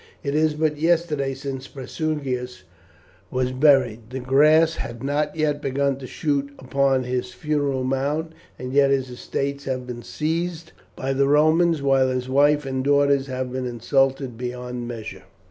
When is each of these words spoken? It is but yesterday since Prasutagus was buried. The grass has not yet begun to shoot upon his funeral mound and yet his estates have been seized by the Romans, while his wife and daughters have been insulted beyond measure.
It 0.23 0.33
is 0.33 0.55
but 0.55 0.77
yesterday 0.79 1.35
since 1.35 1.67
Prasutagus 1.67 2.63
was 3.29 3.51
buried. 3.51 4.09
The 4.09 4.19
grass 4.19 4.77
has 4.77 5.03
not 5.03 5.35
yet 5.35 5.61
begun 5.61 5.97
to 5.97 6.07
shoot 6.07 6.51
upon 6.57 7.03
his 7.03 7.33
funeral 7.33 7.83
mound 7.83 8.33
and 8.57 8.73
yet 8.73 8.89
his 8.89 9.11
estates 9.11 9.65
have 9.65 9.85
been 9.85 10.01
seized 10.01 10.71
by 10.95 11.13
the 11.13 11.27
Romans, 11.27 11.83
while 11.83 12.07
his 12.09 12.27
wife 12.27 12.65
and 12.65 12.83
daughters 12.83 13.27
have 13.27 13.51
been 13.51 13.67
insulted 13.67 14.37
beyond 14.39 14.87
measure. 14.87 15.25